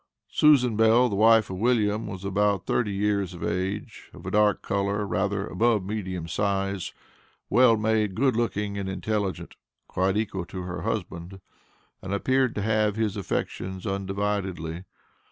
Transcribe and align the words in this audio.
Susan 0.31 0.75
Bell, 0.75 1.09
the 1.09 1.15
wife 1.15 1.51
of 1.51 1.57
William, 1.59 2.07
was 2.07 2.25
about 2.25 2.65
thirty 2.65 2.91
years 2.91 3.35
of 3.35 3.43
age, 3.43 4.09
of 4.15 4.25
a 4.25 4.31
dark 4.31 4.63
color, 4.63 5.05
rather 5.05 5.45
above 5.45 5.83
medium 5.85 6.27
size, 6.27 6.91
well 7.51 7.77
made, 7.77 8.15
good 8.15 8.35
looking, 8.35 8.79
and 8.79 8.89
intelligent 8.89 9.53
quite 9.87 10.17
equal 10.17 10.43
to 10.45 10.63
her 10.63 10.81
husband, 10.81 11.39
and 12.01 12.15
appeared 12.15 12.55
to 12.55 12.63
have 12.63 12.95
his 12.95 13.15
affections 13.15 13.85
undividedly. 13.85 14.85